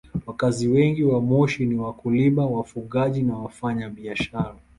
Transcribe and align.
Wakazi 0.25 0.67
wengi 0.67 1.03
wa 1.03 1.21
Moshi 1.21 1.65
ni 1.65 1.75
wakulima, 1.75 2.45
wafugaji 2.45 3.21
na 3.23 3.37
wafanyabiashara. 3.37 4.55